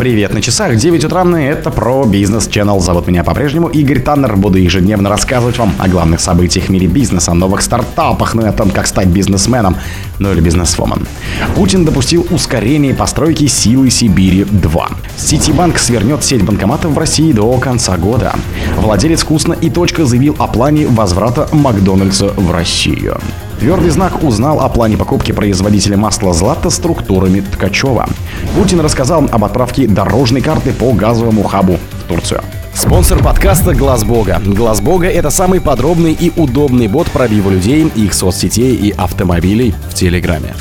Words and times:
Привет 0.00 0.32
на 0.32 0.40
часах, 0.40 0.76
9 0.76 1.04
утра, 1.04 1.26
это 1.38 1.70
про 1.70 2.06
бизнес 2.06 2.48
Channel. 2.48 2.80
Зовут 2.80 3.06
меня 3.06 3.22
по-прежнему 3.22 3.68
Игорь 3.68 4.00
Таннер. 4.00 4.34
Буду 4.34 4.56
ежедневно 4.56 5.10
рассказывать 5.10 5.58
вам 5.58 5.74
о 5.78 5.88
главных 5.88 6.20
событиях 6.20 6.64
в 6.64 6.68
мире 6.70 6.86
бизнеса, 6.86 7.32
о 7.32 7.34
новых 7.34 7.60
стартапах, 7.60 8.34
ну 8.34 8.46
и 8.46 8.48
о 8.48 8.52
том, 8.52 8.70
как 8.70 8.86
стать 8.86 9.08
бизнесменом, 9.08 9.76
ну 10.18 10.32
или 10.32 10.40
бизнесвомен. 10.40 11.06
Путин 11.54 11.84
допустил 11.84 12.26
ускорение 12.30 12.94
постройки 12.94 13.46
силы 13.46 13.90
Сибири-2. 13.90 14.84
Ситибанк 15.18 15.78
свернет 15.78 16.24
сеть 16.24 16.46
банкоматов 16.46 16.92
в 16.92 16.98
России 16.98 17.32
до 17.32 17.52
конца 17.58 17.98
года. 17.98 18.34
Владелец 18.78 19.20
«Вкусно» 19.20 19.52
и 19.52 19.68
«Точка» 19.68 20.06
заявил 20.06 20.34
о 20.38 20.46
плане 20.46 20.86
возврата 20.86 21.46
Макдональдса 21.52 22.32
в 22.38 22.50
Россию. 22.50 23.20
Твердый 23.60 23.90
знак 23.90 24.24
узнал 24.24 24.60
о 24.60 24.70
плане 24.70 24.96
покупки 24.96 25.32
производителя 25.32 25.98
масла 25.98 26.32
«Злата» 26.32 26.70
структурами 26.70 27.40
Ткачева. 27.40 28.08
Путин 28.56 28.80
рассказал 28.80 29.28
об 29.30 29.44
отправке 29.44 29.86
дорожной 29.86 30.40
карты 30.40 30.72
по 30.72 30.90
газовому 30.92 31.42
хабу 31.42 31.74
в 31.74 32.08
Турцию. 32.08 32.40
Спонсор 32.80 33.22
подкаста 33.22 33.74
Глаз 33.74 34.04
Бога. 34.04 34.40
Глаз 34.42 34.80
Бога 34.80 35.06
это 35.06 35.28
самый 35.28 35.60
подробный 35.60 36.16
и 36.18 36.32
удобный 36.34 36.88
бот 36.88 37.10
пробива 37.10 37.50
людей, 37.50 37.86
их 37.94 38.14
соцсетей 38.14 38.74
и 38.74 38.90
автомобилей 38.90 39.74
в 39.90 39.94
Телеграме. 39.94 40.54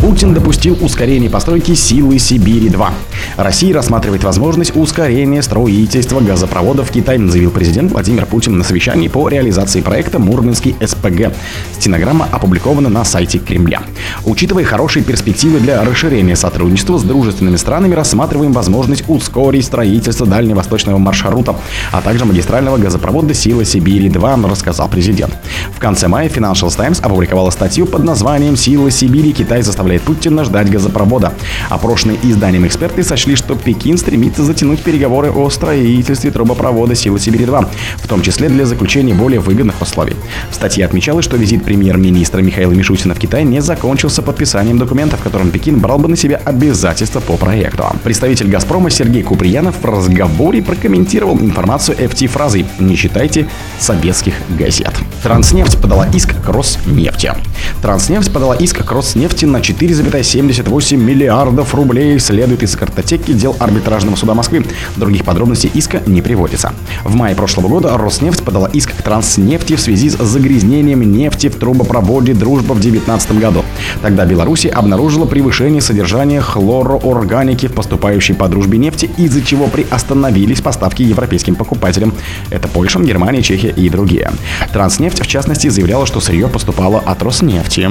Путин 0.00 0.34
допустил 0.34 0.78
ускорение 0.82 1.28
постройки 1.28 1.74
силы 1.74 2.18
Сибири-2. 2.18 2.90
Россия 3.38 3.74
рассматривает 3.74 4.22
возможность 4.22 4.76
ускорения 4.76 5.42
строительства 5.42 6.20
газопроводов 6.20 6.90
в 6.90 6.92
Китай, 6.92 7.18
заявил 7.18 7.50
президент 7.50 7.90
Владимир 7.90 8.26
Путин 8.26 8.56
на 8.56 8.64
совещании 8.64 9.08
по 9.08 9.28
реализации 9.28 9.80
проекта 9.80 10.18
Мурманский 10.18 10.76
СПГ. 10.80 11.32
Стенограмма 11.72 12.28
опубликована 12.30 12.88
на 12.88 13.04
сайте 13.04 13.38
Кремля. 13.38 13.82
Учитывая 14.24 14.64
хорошие 14.64 15.02
перспективы 15.02 15.58
для 15.58 15.82
расширения 15.82 16.36
сотрудничества 16.36 16.98
с 16.98 17.02
дружественными 17.02 17.56
странами, 17.56 17.94
рассматриваем 17.94 18.52
возможность 18.52 19.04
ускорить 19.08 19.64
строительство 19.64 20.26
дальневосточного 20.26 20.98
маршрута, 20.98 21.56
а 21.92 22.00
также 22.00 22.24
магистрального 22.24 22.78
газопровода 22.78 23.34
«Сила 23.34 23.64
Сибири-2», 23.64 24.48
рассказал 24.48 24.88
президент. 24.88 25.34
В 25.74 25.78
конце 25.78 26.08
мая 26.08 26.28
Financial 26.28 26.74
Times 26.74 27.00
опубликовала 27.00 27.50
статью 27.50 27.86
под 27.86 28.04
названием 28.04 28.56
«Сила 28.56 28.90
Сибири. 28.90 29.32
Китай 29.32 29.62
заставляет 29.62 30.02
Путина 30.02 30.44
ждать 30.44 30.70
газопровода. 30.70 31.32
Опрошенные 31.70 32.18
изданием 32.22 32.66
эксперты 32.66 33.02
сочли, 33.02 33.36
что 33.36 33.54
Пекин 33.54 33.98
стремится 33.98 34.44
затянуть 34.44 34.80
переговоры 34.80 35.30
о 35.30 35.50
строительстве 35.50 36.30
трубопровода 36.30 36.94
«Сила 36.94 37.18
Сибири-2», 37.18 37.66
в 37.96 38.08
том 38.08 38.22
числе 38.22 38.48
для 38.48 38.66
заключения 38.66 39.14
более 39.14 39.40
выгодных 39.40 39.80
условий. 39.80 40.16
В 40.50 40.54
статье 40.54 40.84
отмечалось, 40.84 41.24
что 41.24 41.36
визит 41.36 41.64
премьер-министра 41.64 42.40
Михаила 42.40 42.72
Мишустина 42.72 43.14
в 43.14 43.18
Китай 43.18 43.44
не 43.44 43.60
закончился 43.60 44.22
подписанием 44.22 44.78
документа, 44.78 45.16
в 45.16 45.22
котором 45.22 45.50
Пекин 45.50 45.78
брал 45.78 45.98
бы 45.98 46.08
на 46.08 46.16
себя 46.16 46.40
обязательства 46.44 47.20
по 47.20 47.36
проекту. 47.36 47.84
Представитель 48.02 48.48
«Газпрома» 48.48 48.90
Сергей 48.90 49.22
Куприянов 49.22 49.76
в 49.80 49.84
разговоре 49.84 50.62
прокомментировал 50.62 51.36
информацию 51.44 51.96
FT 51.98 52.26
фразой 52.26 52.66
«Не 52.78 52.96
читайте 52.96 53.48
советских 53.78 54.34
газет». 54.58 54.92
Транснефть 55.22 55.80
подала 55.80 56.06
иск 56.12 56.34
к 56.42 56.48
Роснефти. 56.48 57.32
Транснефть 57.80 58.32
подала 58.32 58.54
иск 58.54 58.84
к 58.84 58.92
Роснефти 58.92 59.44
на 59.44 59.58
4,78 59.58 60.96
миллиардов 60.96 61.74
рублей, 61.74 62.18
следует 62.18 62.62
из 62.62 62.76
картотеки 62.76 63.32
дел 63.32 63.56
арбитражного 63.58 64.16
суда 64.16 64.34
Москвы. 64.34 64.64
Других 64.96 65.24
подробностей 65.24 65.70
иска 65.72 66.02
не 66.06 66.22
приводится. 66.22 66.72
В 67.04 67.14
мае 67.14 67.34
прошлого 67.34 67.68
года 67.68 67.96
Роснефть 67.96 68.42
подала 68.42 68.68
иск 68.68 68.94
к 68.96 69.02
Транснефти 69.02 69.76
в 69.76 69.80
связи 69.80 70.10
с 70.10 70.18
загрязнением 70.18 71.00
нефти 71.12 71.48
в 71.48 71.56
трубопроводе 71.56 72.34
«Дружба» 72.34 72.72
в 72.72 72.80
2019 72.80 73.38
году. 73.38 73.64
Тогда 74.02 74.24
Беларусь 74.24 74.66
обнаружила 74.66 75.24
превышение 75.24 75.80
содержания 75.80 76.40
хлороорганики 76.40 77.66
в 77.66 77.72
поступающей 77.72 78.34
по 78.34 78.48
дружбе 78.48 78.78
нефти, 78.78 79.10
из-за 79.16 79.42
чего 79.42 79.66
приостановились 79.66 80.60
поставки 80.60 81.02
европейским 81.34 81.56
покупателям. 81.56 82.12
Это 82.50 82.68
Польша, 82.68 83.00
Германия, 83.00 83.42
Чехия 83.42 83.70
и 83.70 83.88
другие. 83.88 84.30
Транснефть, 84.72 85.20
в 85.20 85.26
частности, 85.26 85.68
заявляла, 85.68 86.06
что 86.06 86.20
сырье 86.20 86.48
поступало 86.48 87.00
от 87.00 87.22
Роснефти. 87.22 87.90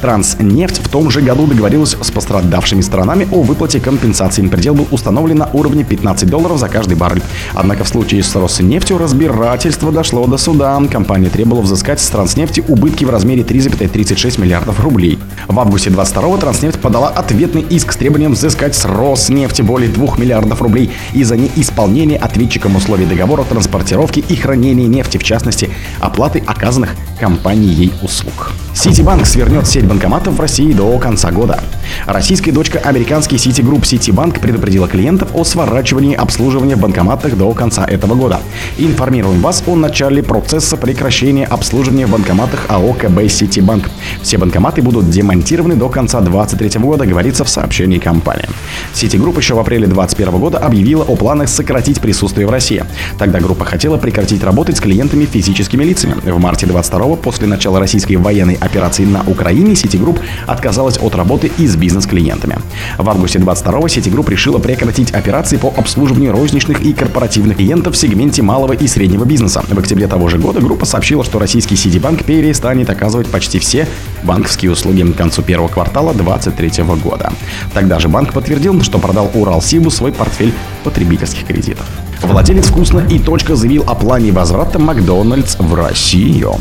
Транснефть 0.00 0.78
в 0.78 0.88
том 0.88 1.10
же 1.10 1.22
году 1.22 1.46
договорилась 1.46 1.96
с 2.00 2.10
пострадавшими 2.10 2.82
сторонами 2.82 3.26
о 3.32 3.42
выплате 3.42 3.80
компенсации. 3.80 4.46
Предел 4.46 4.74
был 4.74 4.86
установлен 4.90 5.38
на 5.38 5.48
уровне 5.52 5.84
15 5.84 6.28
долларов 6.28 6.58
за 6.58 6.68
каждый 6.68 6.96
баррель. 6.96 7.22
Однако 7.54 7.84
в 7.84 7.88
случае 7.88 8.22
с 8.22 8.36
Роснефтью 8.36 8.98
разбирательство 8.98 9.90
дошло 9.90 10.26
до 10.26 10.36
суда. 10.36 10.80
Компания 10.90 11.30
требовала 11.30 11.62
взыскать 11.62 12.00
с 12.00 12.08
Транснефти 12.08 12.62
убытки 12.68 13.04
в 13.04 13.10
размере 13.10 13.42
3,36 13.42 14.40
миллиардов 14.40 14.80
рублей. 14.80 15.18
В 15.48 15.58
августе 15.58 15.90
22-го 15.90 16.36
Транснефть 16.36 16.80
подала 16.80 17.08
ответный 17.08 17.62
иск 17.62 17.92
с 17.92 17.96
требованием 17.96 18.32
взыскать 18.32 18.74
с 18.74 18.84
Роснефти 18.84 19.62
более 19.62 19.88
2 19.88 20.16
миллиардов 20.18 20.60
рублей 20.60 20.90
из-за 21.14 21.36
неисполнения 21.36 22.18
ответчиком 22.18 22.76
условий 22.82 23.06
договора 23.06 23.44
транспортировки 23.44 24.18
и 24.18 24.34
хранения 24.34 24.88
нефти, 24.88 25.16
в 25.16 25.22
частности, 25.22 25.70
оплаты 26.00 26.42
оказанных 26.44 26.96
компанией 27.22 27.92
услуг. 28.02 28.50
Ситибанк 28.74 29.26
свернет 29.26 29.68
сеть 29.68 29.84
банкоматов 29.84 30.34
в 30.34 30.40
России 30.40 30.72
до 30.72 30.98
конца 30.98 31.30
года. 31.30 31.60
Российская 32.06 32.50
дочка 32.50 32.80
американский 32.80 33.36
Citigroup 33.36 33.82
Citibank 33.82 34.40
предупредила 34.40 34.88
клиентов 34.88 35.28
о 35.34 35.44
сворачивании 35.44 36.16
обслуживания 36.16 36.74
в 36.74 36.80
банкоматах 36.80 37.36
до 37.36 37.52
конца 37.52 37.84
этого 37.84 38.14
года. 38.14 38.40
Информируем 38.78 39.40
вас 39.40 39.62
о 39.66 39.76
начале 39.76 40.22
процесса 40.22 40.76
прекращения 40.76 41.44
обслуживания 41.44 42.06
в 42.06 42.10
банкоматах 42.10 42.66
АО 42.68 42.92
КБ 42.94 43.18
Citibank. 43.26 43.86
Все 44.22 44.38
банкоматы 44.38 44.82
будут 44.82 45.08
демонтированы 45.08 45.76
до 45.76 45.88
конца 45.88 46.20
2023 46.20 46.80
года, 46.80 47.06
говорится 47.06 47.44
в 47.44 47.48
сообщении 47.48 48.00
компании. 48.00 48.48
Citigroup 48.94 49.36
еще 49.36 49.54
в 49.54 49.60
апреле 49.60 49.86
2021 49.86 50.40
года 50.40 50.58
объявила 50.58 51.04
о 51.04 51.14
планах 51.14 51.48
сократить 51.48 52.00
присутствие 52.00 52.48
в 52.48 52.50
России. 52.50 52.84
Тогда 53.16 53.38
группа 53.38 53.64
хотела 53.64 53.96
прекратить 53.96 54.42
работать 54.42 54.78
с 54.78 54.80
клиентами 54.80 55.24
физическими 55.24 55.84
лицами. 55.84 56.14
В 56.24 56.40
марте 56.40 56.66
22 57.12 57.16
после 57.16 57.46
начала 57.46 57.78
российской 57.78 58.16
военной 58.16 58.54
операции 58.54 59.04
на 59.04 59.22
Украине 59.26 59.72
Citigroup 59.72 60.20
отказалась 60.46 60.98
от 60.98 61.14
работы 61.14 61.50
и 61.58 61.66
с 61.66 61.76
бизнес-клиентами. 61.76 62.58
В 62.98 63.08
августе 63.08 63.38
22-го 63.38 63.86
Citigroup 63.86 64.30
решила 64.30 64.58
прекратить 64.58 65.12
операции 65.12 65.56
по 65.56 65.72
обслуживанию 65.76 66.32
розничных 66.32 66.80
и 66.82 66.92
корпоративных 66.92 67.56
клиентов 67.56 67.94
в 67.94 67.98
сегменте 67.98 68.42
малого 68.42 68.72
и 68.72 68.86
среднего 68.86 69.24
бизнеса. 69.24 69.62
В 69.68 69.78
октябре 69.78 70.06
того 70.06 70.28
же 70.28 70.38
года 70.38 70.60
группа 70.60 70.86
сообщила, 70.86 71.24
что 71.24 71.38
российский 71.38 71.74
Citibank 71.74 72.24
перестанет 72.24 72.90
оказывать 72.90 73.28
почти 73.28 73.58
все 73.58 73.86
банковские 74.22 74.70
услуги 74.72 75.02
к 75.02 75.16
концу 75.16 75.42
первого 75.42 75.68
квартала 75.68 76.14
2023 76.14 76.84
года. 77.02 77.32
Тогда 77.74 77.98
же 77.98 78.08
банк 78.08 78.32
подтвердил, 78.32 78.80
что 78.82 78.98
продал 78.98 79.30
Уралсибу 79.34 79.90
свой 79.90 80.12
портфель 80.12 80.52
потребительских 80.84 81.46
кредитов. 81.46 81.86
Владелец 82.22 82.66
«Вкусно» 82.66 83.00
и 83.10 83.18
«Точка» 83.18 83.56
заявил 83.56 83.82
о 83.88 83.96
плане 83.96 84.30
возврата 84.30 84.78
Макдональдс 84.78 85.56
в 85.58 85.74
Россию. 85.74 86.54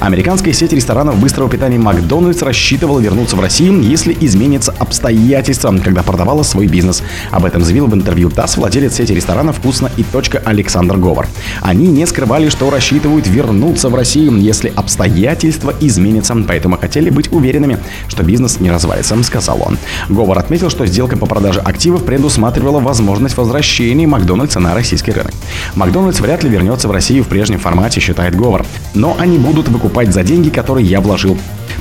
Американская 0.00 0.52
сеть 0.52 0.74
ресторанов 0.74 1.18
быстрого 1.18 1.48
питания 1.48 1.78
Макдональдс 1.78 2.42
рассчитывала 2.42 3.00
вернуться 3.00 3.34
в 3.34 3.40
Россию, 3.40 3.80
если 3.80 4.14
изменятся 4.20 4.74
обстоятельства, 4.78 5.74
когда 5.82 6.02
продавала 6.02 6.42
свой 6.42 6.66
бизнес. 6.66 7.02
Об 7.30 7.46
этом 7.46 7.64
заявил 7.64 7.86
в 7.86 7.94
интервью 7.94 8.28
ТАСС 8.28 8.58
владелец 8.58 8.96
сети 8.96 9.14
ресторанов 9.14 9.56
«Вкусно» 9.56 9.90
и 9.96 10.02
«Точка» 10.02 10.42
Александр 10.44 10.98
Говор. 10.98 11.26
Они 11.62 11.86
не 11.86 12.06
скрывали, 12.06 12.50
что 12.50 12.68
рассчитывают 12.68 13.26
вернуться 13.26 13.88
в 13.88 13.94
Россию, 13.94 14.36
если 14.36 14.70
обстоятельства 14.76 15.74
изменятся, 15.80 16.36
поэтому 16.46 16.76
хотели 16.76 17.08
быть 17.08 17.32
уверенными, 17.32 17.78
что 18.08 18.22
бизнес 18.22 18.60
не 18.60 18.70
развалится, 18.70 19.20
сказал 19.22 19.62
он. 19.64 19.78
Говор 20.10 20.38
отметил, 20.38 20.68
что 20.68 20.84
сделка 20.84 21.16
по 21.16 21.24
продаже 21.24 21.60
активов 21.60 22.04
предусматривала 22.04 22.78
возможность 22.78 23.38
возвращения 23.38 24.06
Макдональдса 24.06 24.60
на 24.60 24.74
Россию 24.74 24.97
российский 24.98 25.12
рынок. 25.12 25.34
Макдональдс 25.74 26.20
вряд 26.20 26.42
ли 26.42 26.50
вернется 26.50 26.88
в 26.88 26.90
Россию 26.90 27.24
в 27.24 27.28
прежнем 27.28 27.58
формате, 27.58 28.00
считает 28.00 28.34
Говор. 28.34 28.64
Но 28.94 29.16
они 29.18 29.38
будут 29.38 29.68
выкупать 29.68 30.12
за 30.12 30.22
деньги, 30.22 30.50
которые 30.50 30.86
я 30.86 31.00
вложил. 31.00 31.38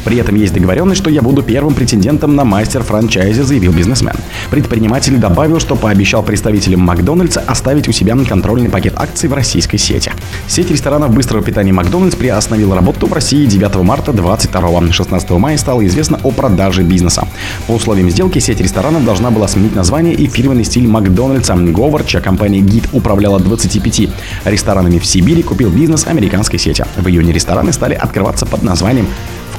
При 0.07 0.19
этом 0.19 0.35
есть 0.35 0.53
договоренность, 0.53 1.01
что 1.01 1.09
я 1.09 1.22
буду 1.22 1.44
первым 1.44 1.73
претендентом 1.73 2.34
на 2.34 2.45
мастер 2.45 2.81
франчайзи, 2.81 3.41
заявил 3.41 3.73
бизнесмен. 3.73 4.16
Предприниматель 4.50 5.18
добавил, 5.18 5.59
что 5.59 5.75
пообещал 5.75 6.23
представителям 6.23 6.79
Макдональдса 6.79 7.43
оставить 7.46 7.90
у 7.90 7.91
себя 7.91 8.16
контрольный 8.26 8.70
пакет 8.70 8.93
акций 8.96 9.28
в 9.28 9.34
российской 9.34 9.76
сети. 9.76 10.09
Сеть 10.47 10.72
ресторанов 10.72 11.14
быстрого 11.14 11.43
питания 11.43 11.73
Макдональдс 11.73 12.16
приостановила 12.16 12.73
работу 12.73 13.05
в 13.08 13.11
России 13.11 13.46
9 13.46 13.76
марта 13.84 14.14
22 14.14 14.93
16 14.93 15.29
мая 15.32 15.58
стало 15.58 15.85
известно 15.85 16.17
о 16.23 16.32
продаже 16.32 16.84
бизнеса. 16.84 17.28
По 17.67 17.73
условиям 17.73 18.09
сделки 18.09 18.40
сеть 18.40 18.61
ресторанов 18.61 19.03
должна 19.03 19.29
была 19.29 19.49
сменить 19.49 19.76
название 19.76 20.14
и 20.14 20.26
фирменный 20.28 20.64
стиль 20.64 20.87
Макдональдса. 20.87 21.55
Говор, 21.55 22.05
чья 22.05 22.22
компания 22.22 22.61
ГИД 22.61 22.93
управляла 22.93 23.41
25 23.41 24.09
ресторанами 24.46 24.99
в 24.99 25.05
Сибири, 25.05 25.43
купил 25.43 25.70
бизнес 25.70 26.08
американской 26.08 26.59
сети. 26.59 26.85
В 26.96 27.09
июне 27.09 27.34
рестораны 27.34 27.73
стали 27.73 27.93
открываться 27.93 28.46
под 28.46 28.64
названием 28.64 29.08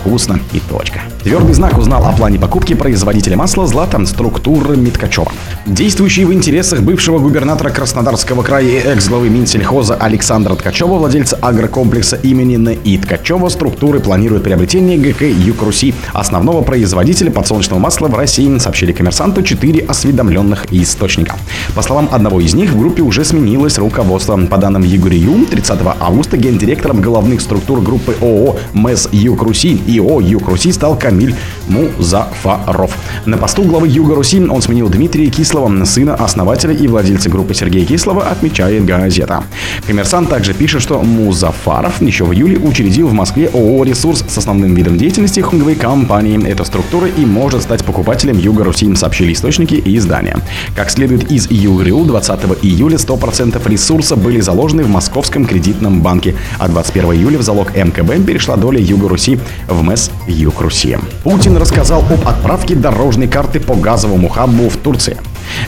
вкусно 0.00 0.41
и 0.53 0.61
точка. 0.61 1.00
Твердый 1.23 1.55
знак 1.55 1.77
узнал 1.79 2.05
о 2.06 2.12
плане 2.12 2.39
покупки 2.39 2.75
производителя 2.75 3.37
масла 3.37 3.67
«Злата» 3.67 4.05
структуры 4.06 4.77
Миткачева. 4.77 5.33
Действующий 5.67 6.25
в 6.25 6.33
интересах 6.33 6.83
бывшего 6.83 7.19
губернатора 7.19 7.71
Краснодарского 7.71 8.43
края 8.43 8.65
и 8.65 8.77
экс-главы 8.77 9.29
Минсельхоза 9.29 9.95
Александра 9.97 10.55
Ткачева, 10.55 10.99
владельца 10.99 11.37
агрокомплекса 11.41 12.17
имени 12.17 12.56
Н.И. 12.56 12.99
Ткачева, 12.99 13.49
структуры 13.49 14.00
планируют 14.00 14.45
приобретение 14.45 14.97
ГК 14.97 15.29
«Юг 15.29 15.62
Руси», 15.62 15.95
основного 16.12 16.62
производителя 16.62 17.31
подсолнечного 17.31 17.81
масла 17.81 18.09
в 18.09 18.15
России, 18.15 18.59
сообщили 18.59 18.93
коммерсанту 18.93 19.43
четыре 19.43 19.85
осведомленных 19.85 20.73
источника. 20.73 21.37
По 21.75 21.83
словам 21.83 22.09
одного 22.12 22.41
из 22.41 22.55
них, 22.55 22.71
в 22.71 22.79
группе 22.79 23.03
уже 23.03 23.25
сменилось 23.25 23.79
руководство. 23.79 24.39
По 24.47 24.56
данным 24.56 24.83
Югурию, 24.83 25.47
30 25.47 25.81
августа 26.00 26.37
гендиректором 26.37 27.00
головных 27.00 27.41
структур 27.41 27.81
группы 27.81 28.15
ООО 28.21 28.56
МЭС 28.73 29.09
«Юг 29.12 29.43
Руси» 29.88 29.93
и 29.93 29.99
ООО 29.99 30.20
«Юг 30.20 30.49
Руси» 30.49 30.73
стал 30.73 30.99
Камиль 30.99 31.35
Музафаров. 31.69 32.96
На 33.26 33.37
посту 33.37 33.62
главы 33.62 33.88
Юга 33.88 34.14
Руси 34.14 34.40
он 34.40 34.62
сменил 34.62 34.88
Дмитрия 34.88 35.29
Кислова, 35.31 35.85
сына 35.85 36.14
основателя 36.14 36.75
и 36.75 36.87
владельца 36.87 37.31
группы 37.31 37.55
Сергея 37.55 37.85
Кислова, 37.85 38.29
отмечает 38.29 38.85
газета. 38.85 39.44
Коммерсант 39.87 40.29
также 40.29 40.55
пишет, 40.55 40.82
что 40.82 41.00
Музафаров 41.02 42.00
еще 42.02 42.25
в 42.25 42.32
июле 42.32 42.58
учредил 42.58 43.08
в 43.08 43.12
Москве 43.12 43.49
ООО 43.49 43.85
«Ресурс» 43.85 44.25
с 44.29 44.38
основным 44.38 44.75
видом 44.75 44.99
деятельности 44.99 45.40
хунговой 45.40 45.75
компании. 45.75 46.46
Эта 46.46 46.64
структура 46.64 47.08
и 47.08 47.25
может 47.25 47.62
стать 47.62 47.85
покупателем 47.85 48.38
Юга 48.38 48.64
Руси, 48.64 48.94
сообщили 48.94 49.32
источники 49.32 49.75
и 49.75 49.96
издания. 49.96 50.38
Как 50.75 50.90
следует 50.90 51.31
из 51.31 51.50
ЮГРИУ, 51.50 52.05
20 52.05 52.40
июля 52.62 52.96
100% 52.96 53.69
ресурса 53.69 54.17
были 54.17 54.40
заложены 54.40 54.85
в 54.85 54.88
Московском 54.88 55.44
кредитном 55.44 56.00
банке, 56.00 56.35
а 56.58 56.69
21 56.69 57.12
июля 57.12 57.38
в 57.38 57.43
залог 57.43 57.75
МКБ 57.75 58.26
перешла 58.26 58.56
доля 58.56 58.81
Юга 58.81 59.08
Руси 59.08 59.38
в 59.69 59.77
МЭС 59.82 60.10
Юг 60.26 60.60
Руси. 60.60 60.96
Путин 61.25 61.56
рассказал 61.56 62.00
об 62.00 62.26
отправке 62.26 62.75
дорожной 62.75 63.28
карты 63.28 63.60
по 63.60 63.75
газовому 63.75 64.28
хабу 64.28 64.69
в 64.69 64.76
Турции. 64.76 65.16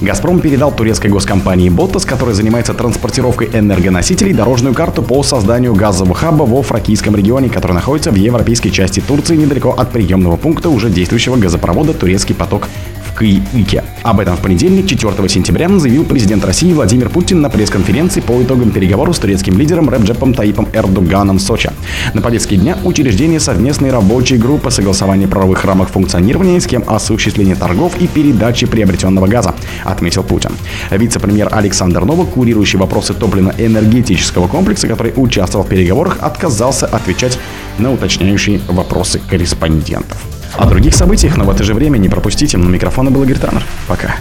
«Газпром» 0.01 0.41
передал 0.41 0.73
турецкой 0.73 1.09
госкомпании 1.09 1.69
«Ботас», 1.69 2.05
которая 2.05 2.35
занимается 2.35 2.75
транспортировкой 2.75 3.51
энергоносителей, 3.53 4.33
дорожную 4.33 4.75
карту 4.75 5.03
по 5.03 5.23
созданию 5.23 5.75
газового 5.75 6.15
хаба 6.15 6.45
во 6.45 6.63
Фракийском 6.63 7.17
регионе, 7.17 7.49
который 7.49 7.73
находится 7.73 8.11
в 8.11 8.15
европейской 8.15 8.71
части 8.71 9.01
Турции 9.01 9.37
недалеко 9.37 9.71
от 9.71 9.91
приемного 9.91 10.37
пункта 10.37 10.69
уже 10.69 10.91
действующего 10.91 11.37
газопровода 11.37 11.95
«Турецкий 11.95 12.35
поток» 12.35 12.69
в 13.00 13.00
Кыике. 13.21 13.85
Об 14.03 14.19
этом 14.19 14.35
в 14.35 14.41
понедельник, 14.41 14.87
4 14.89 15.29
сентября, 15.29 15.69
заявил 15.79 16.05
президент 16.07 16.43
России 16.43 16.73
Владимир 16.73 17.11
Путин 17.11 17.43
на 17.43 17.51
пресс-конференции 17.51 18.23
по 18.23 18.43
итогам 18.43 18.71
переговоров 18.71 19.15
с 19.15 19.19
турецким 19.19 19.59
лидером 19.59 19.91
Реджепом 19.91 20.33
Таипом 20.33 20.67
Эрдоганом 20.73 21.37
в 21.37 21.43
Сочи. 21.43 21.71
На 22.15 22.23
повестке 22.23 22.57
дня 22.57 22.79
учреждение 22.83 23.39
совместной 23.39 23.91
рабочей 23.91 24.39
группы 24.39 24.71
согласования 24.71 25.29
правовых 25.29 25.67
рамок 25.67 25.91
функционирования, 25.91 26.63
схем 26.63 26.83
осуществления 26.87 27.57
торгов 27.57 28.01
и 28.01 28.07
передачи 28.07 28.67
приобретенного 28.67 29.27
газа, 29.27 29.55
отметил 29.85 30.23
Путин. 30.23 30.53
Вице-премьер 30.91 31.51
Александр 31.53 32.07
Новак, 32.07 32.31
курирующий 32.31 32.79
вопросы 32.79 33.13
топливно-энергетического 33.13 34.49
комплекса, 34.49 34.89
который 34.89 35.13
участвовал 35.15 35.67
в 35.67 35.69
переговорах, 35.69 36.17
отказался 36.23 36.87
отвечать 36.87 37.39
на 37.77 37.93
уточняющие 37.93 38.63
вопросы 38.67 39.21
корреспондентов. 39.29 40.40
О 40.57 40.67
других 40.67 40.95
событиях, 40.95 41.37
но 41.37 41.45
в 41.45 41.51
это 41.51 41.65
же 41.65 41.75
время 41.75 41.99
не 41.99 42.09
пропустите. 42.09 42.59
На 42.59 42.69
микрофона 42.69 43.11
был 43.11 43.23
Игорь 43.23 43.39
Таннер. 43.39 43.65
Пока. 43.87 44.17